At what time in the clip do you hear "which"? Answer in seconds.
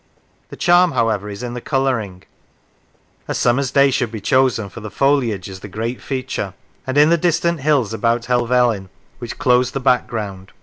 9.19-9.37